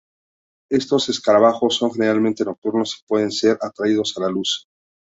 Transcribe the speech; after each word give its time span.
Estos 0.71 1.09
escarabajos 1.09 1.75
son 1.75 1.91
generalmente 1.91 2.43
nocturnos 2.43 2.97
y 2.99 3.05
pueden 3.07 3.31
ser 3.31 3.59
atraídos 3.61 4.15
a 4.17 4.21
la 4.21 4.29
luz. 4.29 4.65